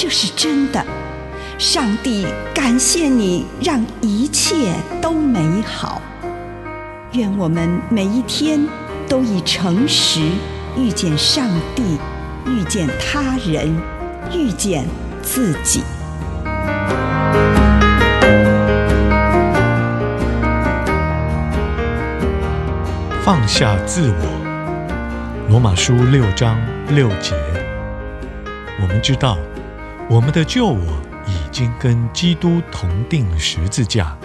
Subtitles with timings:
[0.00, 0.80] 这是真的。
[1.58, 6.00] 上帝感谢你，让一切都美好。
[7.14, 8.64] 愿我们每一天
[9.08, 10.20] 都以诚实
[10.76, 11.98] 遇见上帝，
[12.46, 13.76] 遇见他人，
[14.32, 14.86] 遇见
[15.20, 15.82] 自己。
[23.24, 26.56] 放下自我，罗马书六章
[26.90, 27.34] 六节。
[28.80, 29.36] 我们知道，
[30.10, 34.16] 我们的旧我已经跟基督同钉十字架，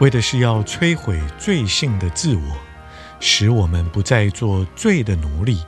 [0.00, 2.56] 为的是要摧毁罪性的自我，
[3.20, 5.62] 使我们不再做罪的奴隶。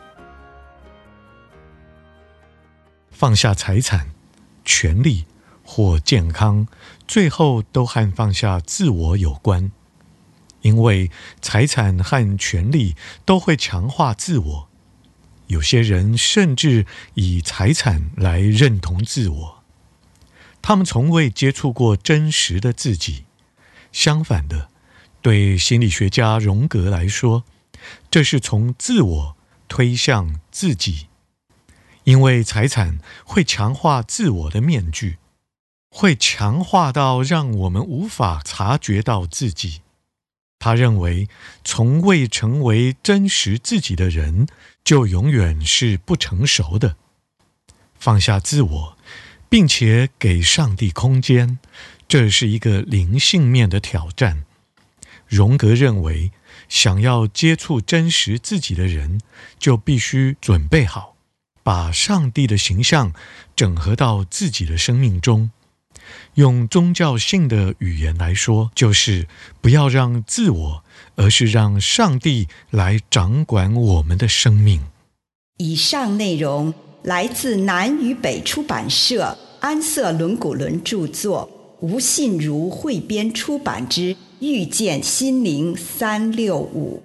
[3.13, 4.09] 放下财产、
[4.65, 5.25] 权力
[5.63, 6.67] 或健康，
[7.07, 9.71] 最后都和放下自我有关。
[10.63, 14.68] 因为财产和权力都会强化自我，
[15.49, 19.65] 有些人甚至以财产来认同自我。
[20.63, 23.25] 他们从未接触过真实的自己。
[23.91, 24.71] 相反的，
[25.23, 27.45] 对心理学家荣格来说，
[28.11, 31.07] 这是从自我推向自己。
[32.05, 35.19] 因为财产会强化自我的面具，
[35.91, 39.81] 会强化到让我们无法察觉到自己。
[40.59, 41.29] 他认为，
[41.65, 44.49] 从未成为真实自己的人，
[44.89, 46.97] 就永远是不成熟的。
[47.99, 48.97] 放下自我，
[49.47, 51.59] 并且给上帝空间，
[52.09, 54.47] 这是一个灵性面的挑战。
[55.27, 56.33] 荣格认为，
[56.71, 59.21] 想要接触真实自己的人，
[59.59, 61.17] 就必须准备好，
[61.63, 63.13] 把上帝的形象
[63.55, 65.51] 整合到自己的生命中。
[66.35, 69.27] 用宗教性的语言来说，就是
[69.61, 70.85] 不要让自我，
[71.17, 74.83] 而是让上帝来掌管我们的生命。
[75.59, 87.03] 以上内容来自南与北出版社安瑟伦古伦著作，吴信如汇编出版之《遇见心灵三六五》。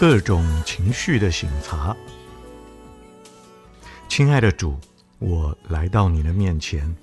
[0.00, 1.94] 各种情绪的醒察。
[4.08, 4.78] 亲爱的主，
[5.18, 6.96] 我来到你的面前，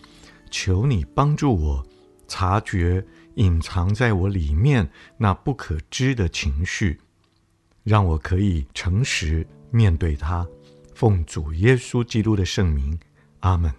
[0.49, 1.85] 求你帮助我
[2.27, 3.05] 察觉
[3.35, 6.99] 隐藏在我里面那不可知的情绪，
[7.83, 10.43] 让我可以诚实面对它。
[10.95, 12.99] 奉主耶稣基督的圣名，
[13.41, 13.71] 阿门。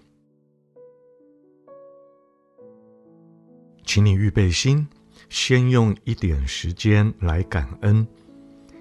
[3.85, 4.87] 请你预备心，
[5.29, 8.07] 先用一点时间来感恩，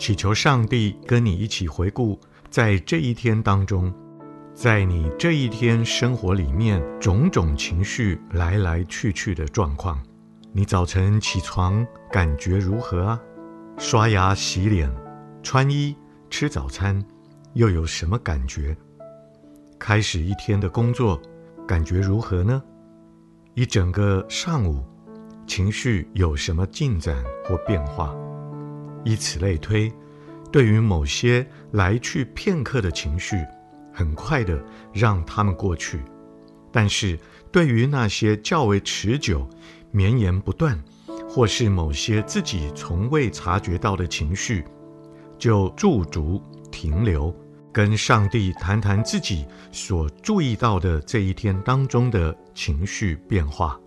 [0.00, 2.18] 祈求上帝跟你一起回顾，
[2.48, 3.92] 在这一天当中，
[4.54, 10.02] 在你这一天生活里面种种情绪来来去去的状况，
[10.54, 13.20] 你早晨起床感觉如何啊？
[13.76, 14.90] 刷牙、洗脸、
[15.42, 15.94] 穿衣、
[16.30, 17.04] 吃早餐，
[17.52, 18.74] 又有什么感觉？
[19.78, 21.20] 开始一天的工作，
[21.68, 22.62] 感觉如何呢？
[23.52, 24.82] 一整个上午，
[25.46, 28.16] 情绪有什么进展或变化？
[29.04, 29.92] 以此类推，
[30.52, 33.36] 对于某些来去片刻的情绪，
[33.92, 34.62] 很快的
[34.92, 35.98] 让他们过去；
[36.72, 37.18] 但是，
[37.52, 39.48] 对于那些较为持久、
[39.90, 40.78] 绵延不断，
[41.28, 44.64] 或是某些自己从未察觉到的情绪，
[45.38, 47.34] 就驻足停留，
[47.72, 53.80] 跟上帝谈谈自己所注意到的这一天当中的情绪变化。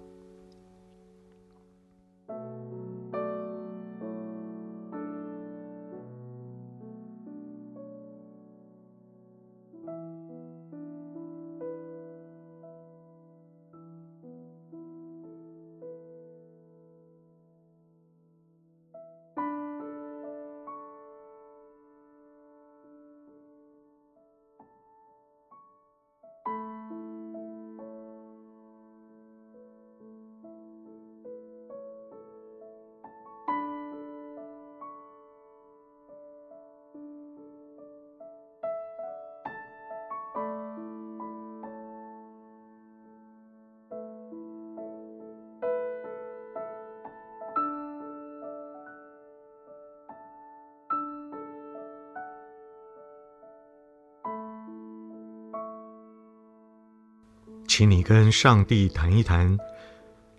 [57.76, 59.58] 请你跟上帝谈一谈，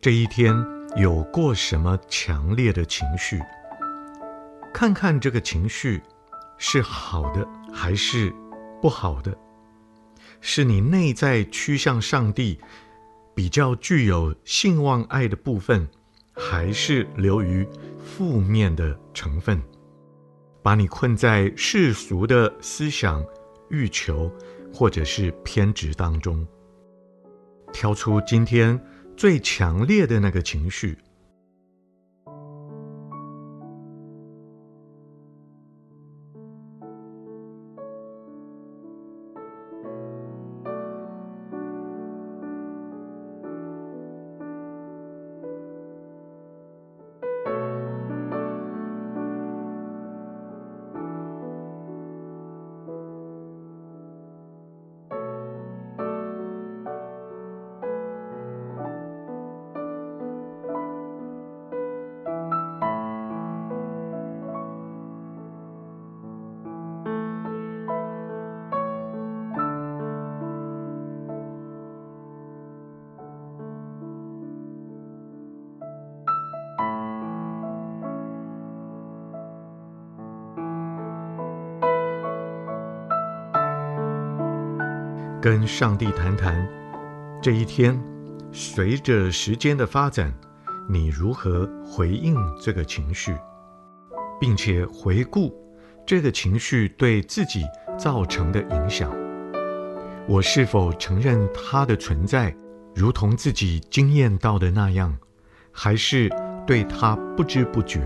[0.01, 0.55] 这一天
[0.97, 3.41] 有过什么强烈的情绪？
[4.73, 6.01] 看看这个情绪
[6.59, 8.33] 是好的还是
[8.81, 9.37] 不好的？
[10.41, 12.57] 是你内在趋向上帝
[13.35, 15.89] 比较具有信望爱的部分，
[16.35, 17.67] 还是流于
[17.99, 19.61] 负面的成分，
[20.63, 23.25] 把你困在世俗的思想、
[23.71, 24.31] 欲求
[24.73, 26.47] 或者是偏执当中？
[27.75, 28.81] 挑出今天
[29.17, 30.97] 最强烈的那个情绪。
[85.45, 86.67] 跟上帝谈谈，
[87.43, 88.03] 这一天，
[88.51, 90.33] 随着时间的发展，
[90.89, 93.37] 你如何回应这个情绪，
[94.41, 95.55] 并且回顾
[96.07, 97.63] 这个情绪对自己
[97.99, 99.15] 造成的影响。
[100.27, 102.57] 我是否承认它的存在，
[102.95, 105.15] 如同自己经验到的那样，
[105.71, 106.31] 还是
[106.67, 108.01] 对它不知不觉？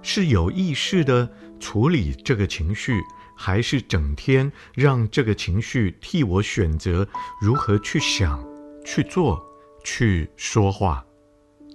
[0.00, 1.28] 是有意识地
[1.58, 2.98] 处理这个情绪，
[3.42, 7.08] 还是整天让这个情绪替我选择
[7.40, 8.38] 如何去想、
[8.84, 9.42] 去做、
[9.82, 11.02] 去说话？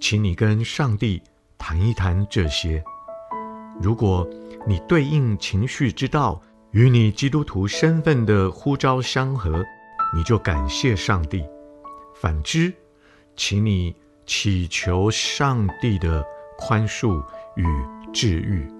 [0.00, 1.20] 请你跟上帝
[1.58, 2.80] 谈一谈这些。
[3.82, 4.24] 如果
[4.64, 9.64] 你对应情绪之道与你基督徒身份的呼召相合，
[10.14, 11.40] 你就感谢上帝；
[12.14, 12.72] 反之，
[13.34, 13.92] 请你
[14.24, 16.24] 祈求上帝的
[16.56, 17.20] 宽恕
[17.56, 17.66] 与
[18.14, 18.75] 治愈。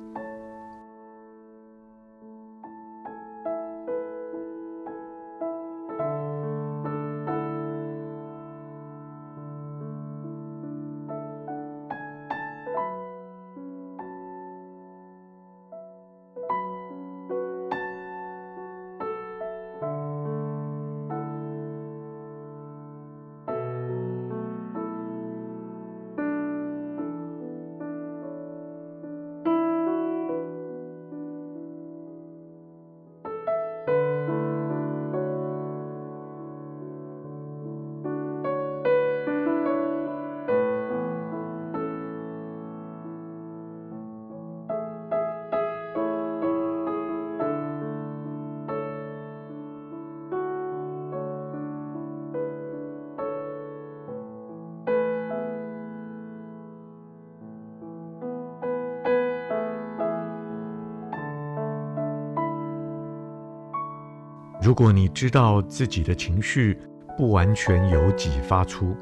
[64.66, 66.76] 如果你知道自己的情绪
[67.16, 68.96] 不完全由己发出，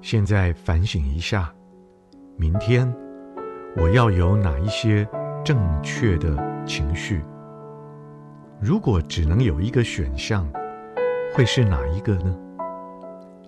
[0.00, 1.54] 现在反省一下，
[2.36, 2.92] 明天
[3.76, 5.08] 我要有哪一些
[5.44, 7.22] 正确的情绪？
[8.60, 10.44] 如果只能有一个选项，
[11.32, 12.36] 会是哪一个呢？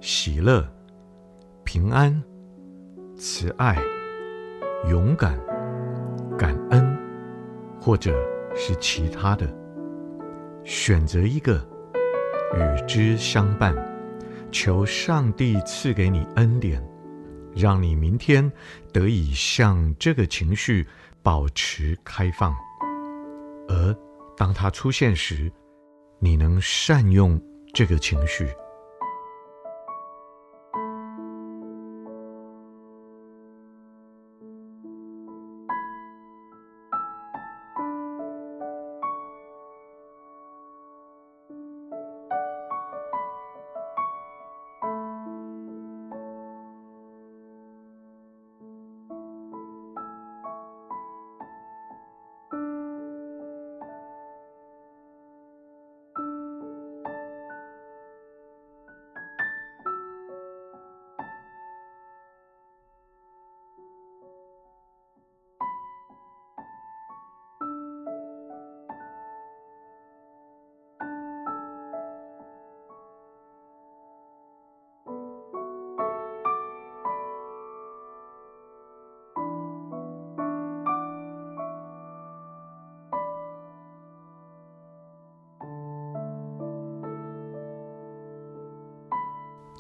[0.01, 0.65] 喜乐、
[1.65, 2.23] 平安、
[3.17, 3.77] 慈爱、
[4.89, 5.37] 勇敢、
[6.39, 6.97] 感恩，
[7.81, 8.15] 或者
[8.55, 9.45] 是其他的？
[10.67, 11.65] 选择一个，
[12.57, 13.73] 与之相伴，
[14.51, 16.85] 求上帝赐给你恩典，
[17.55, 18.51] 让你明天
[18.93, 20.85] 得以向这个情绪
[21.23, 22.53] 保持开放，
[23.69, 23.97] 而
[24.37, 25.51] 当它出现时，
[26.19, 27.41] 你能善用
[27.73, 28.49] 这个情绪。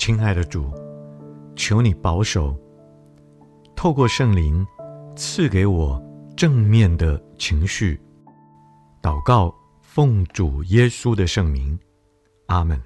[0.06, 0.72] 亲爱的主，
[1.56, 2.56] 求你保守，
[3.74, 4.64] 透过圣灵
[5.16, 6.00] 赐给我
[6.36, 8.00] 正面的情绪。
[9.02, 11.76] 祷告，奉主耶稣的圣名，
[12.46, 12.80] 阿门。